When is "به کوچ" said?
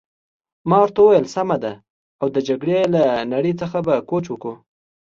3.87-4.25